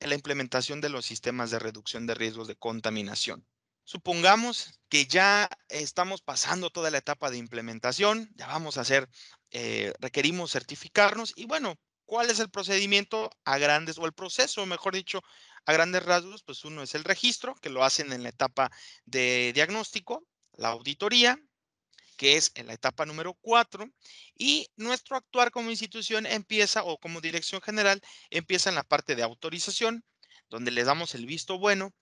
[0.00, 3.46] la implementación de los sistemas de reducción de riesgos de contaminación.
[3.84, 9.08] Supongamos que ya estamos pasando toda la etapa de implementación, ya vamos a hacer,
[9.50, 14.94] eh, requerimos certificarnos y bueno, ¿cuál es el procedimiento a grandes o el proceso, mejor
[14.94, 15.22] dicho,
[15.66, 16.42] a grandes rasgos?
[16.44, 18.70] Pues uno es el registro, que lo hacen en la etapa
[19.04, 21.38] de diagnóstico, la auditoría,
[22.22, 23.90] que es en la etapa número cuatro,
[24.38, 29.24] y nuestro actuar como institución empieza, o como dirección general, empieza en la parte de
[29.24, 30.04] autorización,
[30.48, 31.92] donde les damos el visto bueno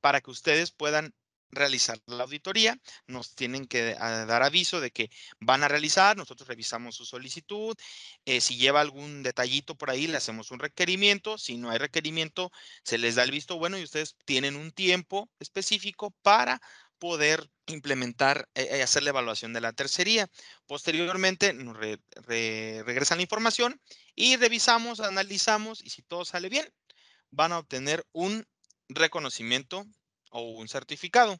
[0.00, 1.14] para que ustedes puedan
[1.50, 6.48] realizar la auditoría, nos tienen que ah, dar aviso de que van a realizar, nosotros
[6.48, 7.76] revisamos su solicitud,
[8.24, 12.50] eh, si lleva algún detallito por ahí, le hacemos un requerimiento, si no hay requerimiento,
[12.82, 16.62] se les da el visto bueno y ustedes tienen un tiempo específico para
[17.00, 20.28] poder implementar, eh, eh, hacer la evaluación de la tercería.
[20.66, 23.80] Posteriormente nos regresan la información
[24.14, 26.72] y revisamos, analizamos y si todo sale bien,
[27.30, 28.46] van a obtener un
[28.88, 29.84] reconocimiento
[30.30, 31.38] o un certificado.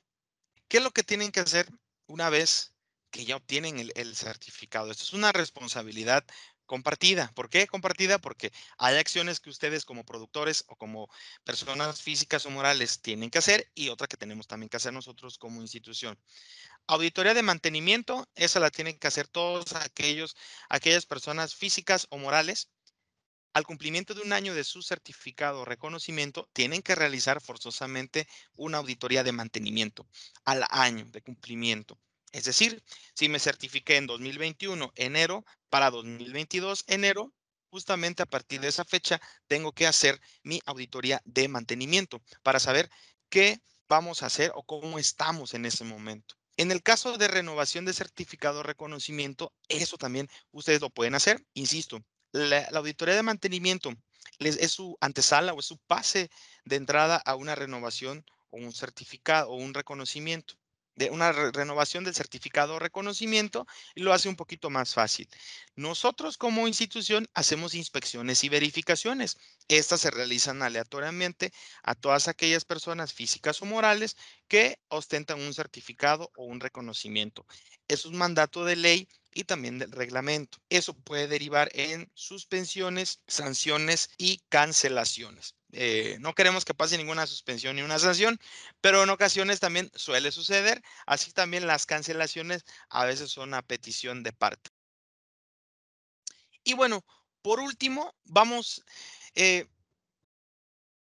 [0.69, 1.69] ¿Qué es lo que tienen que hacer
[2.07, 2.73] una vez
[3.11, 4.91] que ya obtienen el, certificado?
[4.91, 6.25] Esto es una responsabilidad
[6.71, 7.33] compartida.
[7.35, 8.21] ¿Por qué compartida?
[8.21, 11.09] Porque hay acciones que ustedes como productores o como
[11.43, 15.37] personas físicas o morales tienen que hacer y otra que tenemos también que hacer nosotros
[15.37, 16.17] como institución.
[16.87, 20.37] Auditoría de mantenimiento, esa la tienen que hacer todos aquellos,
[20.69, 22.71] aquellas personas físicas o morales
[23.53, 28.79] al cumplimiento de un año de su certificado o reconocimiento, tienen que realizar forzosamente una
[28.79, 30.07] auditoría de mantenimiento
[30.45, 31.99] al año de cumplimiento.
[32.33, 32.83] Es decir,
[33.15, 37.33] si me certifiqué en 2021, enero, para 2022, enero,
[37.71, 42.89] justamente a partir de esa fecha, tengo que hacer mi auditoría de mantenimiento para saber
[43.29, 46.37] qué vamos a hacer o cómo estamos en ese momento.
[46.57, 51.45] En el caso de renovación de certificado o reconocimiento, eso también ustedes lo pueden hacer.
[51.55, 53.93] Insisto, la, auditoría de mantenimiento
[54.39, 56.31] es su antesala o es su pase
[56.65, 60.55] de entrada a una renovación o un certificado o un reconocimiento
[60.97, 65.29] de una renovación del certificado o reconocimiento y lo hace un poquito más fácil.
[65.77, 69.39] Nosotros como institución hacemos inspecciones y verificaciones.
[69.69, 74.17] Estas se realizan aleatoriamente a todas aquellas personas físicas o morales
[74.49, 77.47] que ostentan un certificado o un reconocimiento.
[77.89, 80.59] Es un mandato de ley y también del reglamento.
[80.69, 85.55] Eso puede derivar en suspensiones, sanciones y cancelaciones.
[85.73, 88.41] Eh, no queremos que pase ninguna suspensión ni una sanción,
[88.81, 90.83] pero en ocasiones también suele suceder.
[91.07, 94.71] Así también las cancelaciones a veces son a petición de parte.
[96.65, 97.05] Y bueno,
[97.43, 98.85] por último, vamos,
[99.35, 99.67] eh,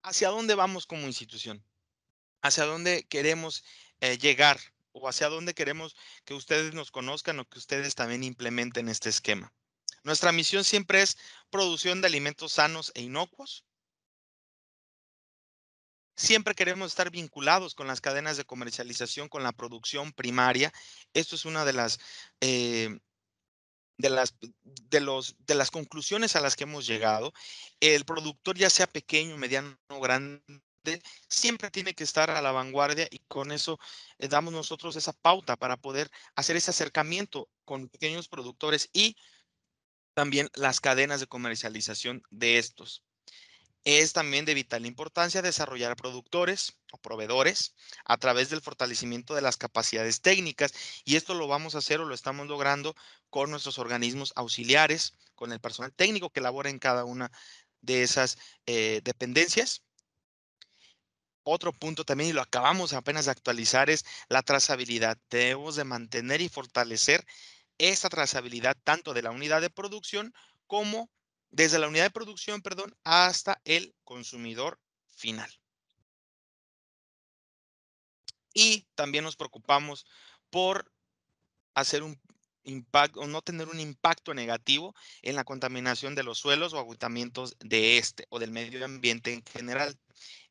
[0.03, 1.65] ¿hacia dónde vamos como institución?
[2.41, 3.65] ¿Hacia dónde queremos
[4.01, 4.59] eh, llegar?
[4.93, 9.53] ¿O hacia dónde queremos que ustedes nos conozcan o que ustedes también implementen este esquema?
[10.05, 11.17] Nuestra misión siempre es
[11.51, 13.65] producción de alimentos sanos e inocuos,
[16.23, 20.73] Siempre queremos estar vinculados con las cadenas de comercialización, con la producción primaria.
[21.15, 21.99] Esto es una de las,
[22.41, 22.97] eh,
[23.99, 27.33] de las, de los, de las conclusiones a las que hemos llegado.
[27.81, 30.45] El productor, ya sea pequeño, mediano o grande,
[31.29, 33.81] siempre tiene que estar a la vanguardia y con eso
[34.19, 39.17] eh, damos nosotros esa pauta para poder hacer ese acercamiento con pequeños productores y
[40.15, 43.03] también las cadenas de comercialización de estos.
[43.85, 49.57] Es también de vital importancia desarrollar productores o proveedores a través del fortalecimiento de las
[49.57, 50.73] capacidades técnicas
[51.05, 52.95] y esto lo vamos a hacer o lo estamos logrando
[53.29, 57.33] con nuestros organismos auxiliares, con el personal técnico que labora en cada una
[57.81, 59.83] de esas eh, dependencias.
[61.45, 65.19] Otro punto también, y lo acabamos apenas de actualizar, es la trazabilidad.
[65.29, 67.27] Debemos de mantener y fortalecer
[67.79, 70.33] esa trazabilidad tanto de la unidad de producción
[70.69, 71.11] como
[71.53, 75.51] desde la unidad de producción, perdón, hasta el consumidor final.
[78.55, 80.07] Y también nos preocupamos
[80.51, 80.93] por
[81.75, 82.21] hacer un
[82.65, 87.57] impacto o no tener un impacto negativo en la contaminación de los suelos o agotamientos
[87.61, 89.99] de este o del medio ambiente en general.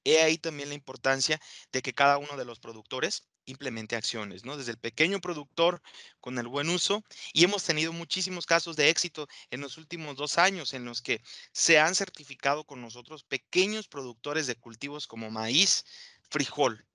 [0.04, 1.40] He ahí también la importancia
[1.72, 4.58] de que cada uno de los productores implemente acciones, ¿no?
[4.58, 5.82] Desde el pequeño productor
[6.20, 10.38] con el buen uso y hemos tenido muchísimos casos de éxito en los últimos dos
[10.38, 11.22] años en los que
[11.52, 15.86] se han certificado con nosotros pequeños productores de cultivos como maíz,
[16.30, 16.86] frijol,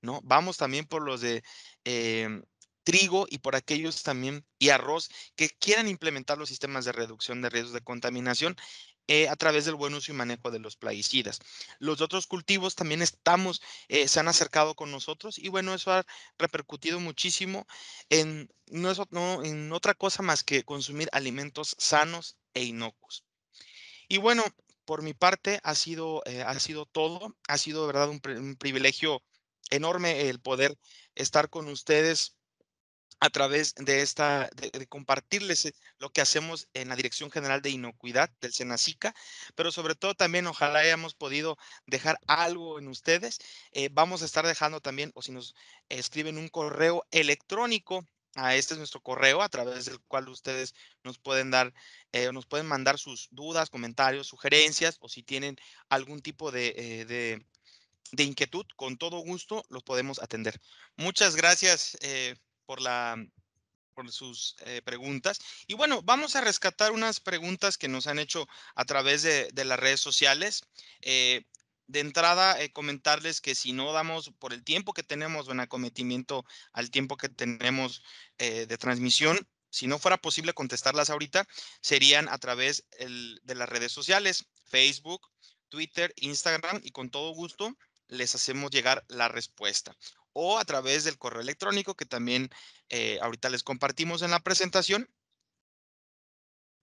[0.00, 0.20] ¿no?
[0.22, 1.42] Vamos también por los de
[1.84, 2.42] em,
[2.84, 7.50] trigo y por aquellos también y arroz que quieran implementar los sistemas de reducción de
[7.50, 8.56] riesgos de contaminación
[9.08, 11.40] eh, a través del buen uso y manejo de los plaguicidas.
[11.78, 16.06] Los otros cultivos también estamos, eh, se han acercado con nosotros y bueno, eso ha
[16.38, 17.66] repercutido muchísimo
[18.08, 23.24] en no, es, no en otra cosa más que consumir alimentos sanos e inocuos.
[24.08, 24.42] Y bueno,
[24.84, 28.56] por mi parte ha sido, eh, ha sido todo, ha sido de verdad un, un
[28.56, 29.22] privilegio
[29.70, 30.78] enorme el poder
[31.14, 32.36] estar con ustedes
[33.24, 37.70] a través de esta, de, compartirles eh, lo que hacemos en la Dirección General de
[37.70, 39.14] Inocuidad del Senacica,
[39.54, 41.56] pero sobre todo también ojalá hayamos podido
[41.86, 43.38] dejar algo en ustedes.
[43.72, 45.54] Eh, vamos a estar dejando también, o si nos
[45.88, 51.18] escriben un correo electrónico, a este es nuestro correo a través del cual ustedes nos
[51.18, 51.72] pueden dar,
[52.12, 55.56] eh, nos pueden mandar sus dudas, comentarios, sugerencias, o si tienen
[55.88, 57.46] algún tipo de, de,
[58.12, 60.60] de inquietud, con todo gusto los podemos atender.
[60.96, 61.96] Muchas gracias
[62.66, 63.16] por, la,
[63.94, 65.38] por sus eh, preguntas.
[65.66, 69.78] Y bueno, vamos a rescatar unas preguntas que nos han hecho a través de, las
[69.78, 70.62] redes sociales.
[71.00, 71.44] Eh,
[71.86, 76.46] de entrada, eh, comentarles que si no damos por el tiempo que tenemos en acometimiento
[76.72, 78.02] al tiempo que tenemos
[78.38, 81.46] de transmisión, si no fuera posible contestarlas ahorita,
[81.82, 85.28] serían a través de las redes sociales, Facebook,
[85.68, 87.76] Twitter, Instagram, y con todo gusto
[88.08, 89.94] les hacemos llegar la respuesta
[90.34, 92.50] o a través del correo electrónico que también
[92.90, 95.08] eh, ahorita les compartimos en la presentación.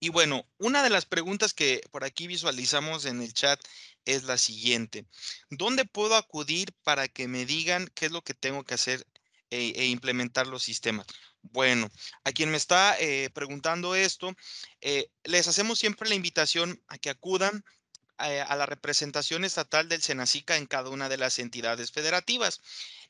[0.00, 3.60] Y bueno, una de las preguntas que por aquí visualizamos en el chat
[4.04, 5.06] es la siguiente.
[5.48, 9.06] ¿Dónde puedo acudir para que me digan qué es lo que tengo que hacer
[9.50, 11.06] e, e implementar los sistemas?
[11.42, 11.88] Bueno,
[12.24, 14.34] a quien me está eh, preguntando esto,
[14.80, 17.64] eh, les hacemos siempre la invitación a que acudan
[18.18, 22.60] a la representación estatal del SENACICA en cada una de las entidades federativas.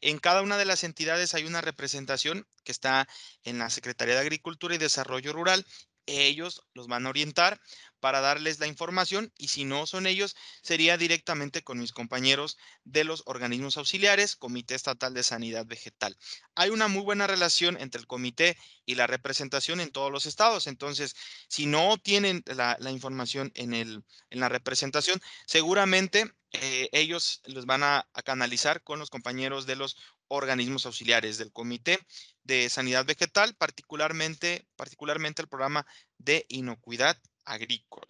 [0.02, 3.08] En cada una de las entidades hay una representación que está
[3.44, 5.64] en la Secretaría de Agricultura y Desarrollo Rural.
[6.06, 7.60] Ellos los van a orientar
[8.00, 13.04] para darles la información y si no son ellos, sería directamente con mis compañeros de
[13.04, 16.18] los organismos auxiliares, Comité Estatal de Sanidad Vegetal.
[16.56, 20.66] Hay una muy buena relación entre el comité y la representación en todos los estados,
[20.66, 21.14] entonces
[21.46, 28.82] si no tienen la, información en, la representación, seguramente eh, ellos los van a, canalizar
[28.82, 29.96] con los compañeros de los
[30.28, 31.98] organismos auxiliares del Comité
[32.42, 35.86] de Sanidad Vegetal, particularmente, particularmente el programa
[36.18, 38.06] de inocuidad agrícola.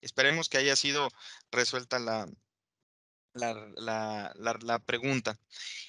[0.00, 1.08] Esperemos que haya sido
[1.50, 2.26] resuelta la,
[3.34, 5.38] la, pregunta.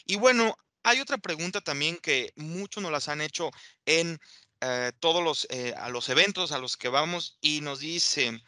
[0.05, 3.51] Y bueno, hay otra pregunta también que muchos nos las han hecho
[3.85, 4.19] en
[4.61, 8.41] eh, todos los, eh, a los eventos a los que vamos y nos dice,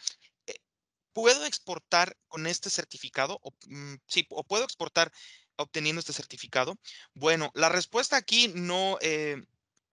[1.21, 3.39] ¿puedo exportar con este certificado?
[3.43, 5.11] O, mm, sí, o puedo exportar
[5.57, 6.77] obteniendo este certificado.
[7.13, 8.97] Bueno, la respuesta aquí no,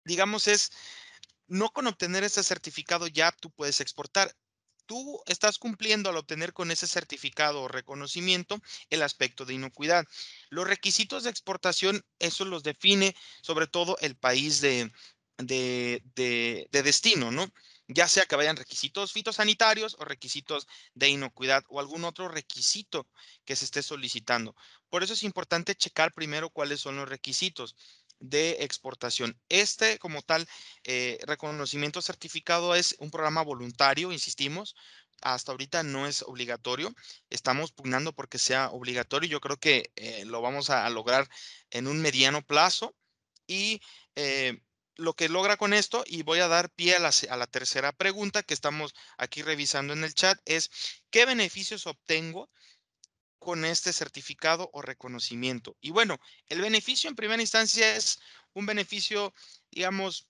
[0.04, 0.70] digamos, es
[1.46, 4.34] no con obtener ese certificado ya tú puedes exportar.
[4.86, 8.60] Tú estás cumpliendo al obtener con ese certificado o reconocimiento
[8.90, 10.04] el aspecto de inocuidad.
[10.50, 14.92] Los requisitos de exportación, eso los define sobre todo el país de,
[16.70, 17.50] destino, ¿no?
[17.88, 23.06] Ya sea que vayan requisitos fitosanitarios o requisitos de inocuidad o algún otro requisito
[23.44, 24.56] que se esté solicitando.
[24.88, 27.76] Por eso es importante checar primero cuáles son los requisitos
[28.20, 29.38] de exportación.
[29.48, 30.48] Este, como tal,
[30.84, 34.74] eh, reconocimiento certificado es un programa voluntario, insistimos.
[35.20, 36.94] Hasta ahorita no es obligatorio.
[37.30, 39.28] Estamos pugnando porque sea obligatorio.
[39.28, 41.28] Yo creo que eh, lo vamos a, lograr
[41.70, 42.94] en un mediano plazo.
[43.46, 43.80] Y
[44.16, 44.60] eh,
[44.96, 47.00] lo que logra con esto, y voy a dar pie a
[47.36, 50.70] la, tercera pregunta que estamos aquí revisando en el chat, es
[51.10, 52.50] ¿qué beneficios obtengo
[53.44, 55.76] con este certificado o reconocimiento.
[55.80, 56.18] Y bueno,
[56.48, 58.18] el beneficio en primera instancia es
[58.54, 59.34] un beneficio,
[59.70, 60.26] digamos,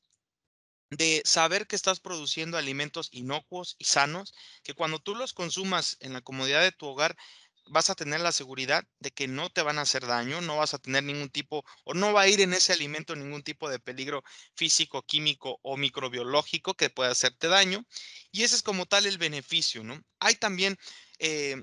[0.90, 6.12] de saber que estás produciendo alimentos inocuos y sanos, que cuando tú los consumas en
[6.12, 7.16] la comodidad de tu hogar,
[7.66, 10.74] vas a tener la seguridad de que no te van a hacer daño, no vas
[10.74, 13.78] a tener ningún tipo o no va a ir en ese alimento ningún tipo de
[13.78, 14.22] peligro
[14.54, 17.84] físico, químico o microbiológico que pueda hacerte daño.
[18.32, 20.00] Y ese es como tal el beneficio, ¿no?
[20.20, 20.76] Hay también
[21.18, 21.62] eh,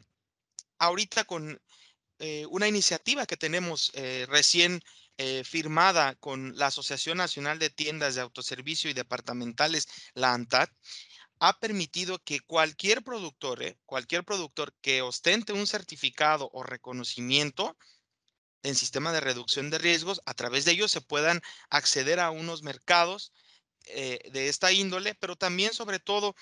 [0.79, 1.59] ahorita con
[2.19, 4.81] eh, una iniciativa que tenemos eh, recién
[5.17, 10.69] eh, firmada con la Asociación Nacional de Tiendas de Autoservicio y Departamentales, la ANTAD,
[11.41, 17.75] ha permitido que cualquier productor, cualquier productor que ostente un certificado o reconocimiento
[18.63, 22.61] en sistema de reducción de riesgos, a través de ellos se puedan acceder a unos
[22.61, 23.33] mercados
[23.85, 26.35] de esta índole, pero también sobre todo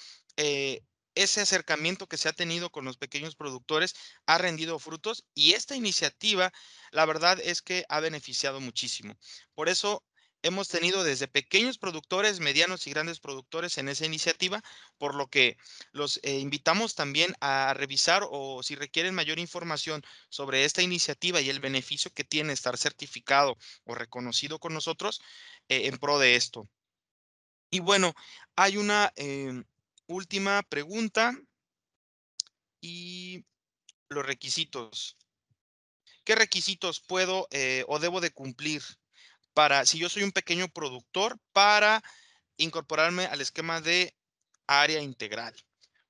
[1.15, 3.95] ese acercamiento que se ha tenido con los pequeños productores
[4.25, 6.51] ha rendido frutos y esta iniciativa,
[6.91, 9.17] la verdad es que ha beneficiado muchísimo.
[9.55, 10.03] Por eso,
[10.41, 14.63] hemos tenido desde pequeños productores, medianos y grandes productores en esa iniciativa,
[14.97, 15.57] por lo que
[15.91, 21.49] los eh, invitamos también a revisar o si requieren mayor información sobre esta iniciativa y
[21.49, 25.21] el beneficio que tiene estar certificado o reconocido con nosotros
[25.67, 26.69] eh, en pro de esto.
[27.71, 28.13] Y bueno,
[28.55, 29.63] hay una em,
[30.07, 31.33] última pregunta
[32.81, 33.45] y
[34.09, 35.17] los requisitos.
[36.23, 38.83] ¿Qué requisitos puedo eh, o debo de cumplir
[39.59, 42.01] para, si yo soy un pequeño productor, para
[42.55, 44.15] incorporarme al esquema de
[44.67, 45.53] área integral?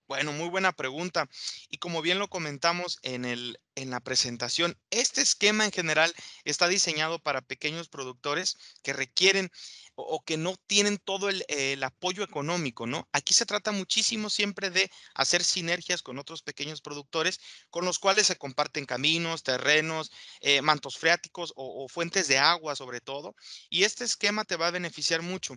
[0.08, 1.28] Bueno, muy buena pregunta.
[1.68, 6.14] Y como bien lo comentamos en, el, en la presentación, este esquema en general
[6.44, 9.50] está diseñado para pequeños productores que requieren
[9.96, 13.08] o, que no tienen todo el, el, apoyo económico, ¿no?
[13.12, 18.28] Aquí se trata muchísimo siempre de hacer sinergias con otros pequeños productores con los cuales
[18.28, 20.12] se comparten caminos, terrenos,
[20.42, 23.36] eh, mantos freáticos o, o fuentes de agua sobre todo.
[23.70, 25.56] Y este esquema te va a beneficiar mucho.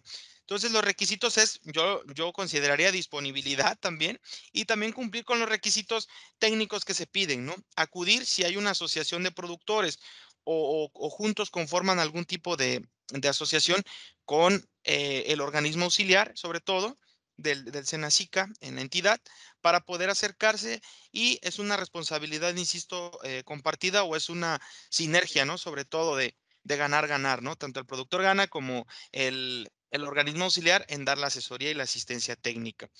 [0.52, 4.20] Entonces, los requisitos es, yo, yo consideraría disponibilidad también
[4.52, 6.08] y también cumplir con los requisitos
[6.38, 7.54] técnicos que se piden, ¿no?
[7.74, 9.98] Acudir si hay una asociación de productores
[10.44, 12.84] o, juntos conforman algún tipo de,
[13.28, 13.82] asociación
[14.24, 16.98] con eh, el organismo auxiliar, sobre todo
[17.36, 19.20] del, Senacica en la entidad,
[19.60, 20.80] para poder acercarse
[21.12, 24.60] y es una responsabilidad, insisto, eh, compartida o es una
[24.90, 25.58] sinergia, ¿no?
[25.58, 27.56] Sobre todo de, ganar, ganar, ¿no?
[27.56, 31.84] Tanto el productor gana como el, el organismo auxiliar en dar la asesoría y la
[31.84, 32.90] asistencia técnica.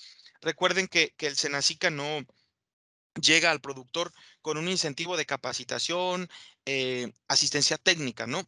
[0.41, 2.25] Recuerden que, que el Senacica no
[3.21, 4.11] llega al productor
[4.41, 6.29] con un incentivo de capacitación,
[6.65, 8.47] eh, asistencia técnica, ¿no?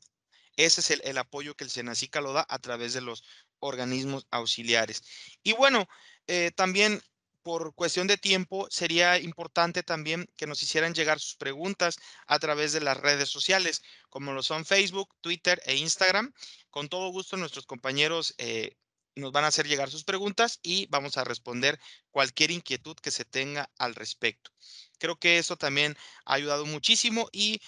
[0.58, 3.24] Ese es el, el, apoyo que el Senacica lo da a través de los
[3.60, 5.04] organismos auxiliares.
[5.44, 5.88] Y bueno,
[6.28, 7.02] eh, también
[7.46, 12.74] por cuestión de tiempo, sería importante también que nos hicieran llegar sus preguntas a través
[12.74, 16.34] de las redes sociales, como lo son Facebook, Twitter e Instagram.
[16.72, 18.76] Con todo gusto, nuestros compañeros eh,
[19.16, 21.80] nos van a hacer llegar sus preguntas y vamos a responder
[22.12, 24.52] cualquier inquietud que se tenga al respecto.
[25.00, 25.96] Creo que eso también
[26.26, 27.62] ha ayudado muchísimo y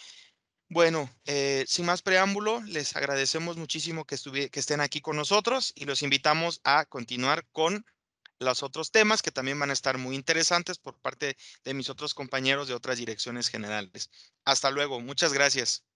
[0.70, 4.18] bueno, eh, sin más preámbulo, les agradecemos muchísimo que,
[4.50, 7.86] que estén aquí con nosotros y los invitamos a continuar con
[8.40, 12.14] los otros temas que también van a estar muy interesantes por parte de mis otros
[12.14, 14.10] compañeros de otras direcciones generales.
[14.46, 15.00] Hasta luego.
[15.00, 15.87] Muchas gracias.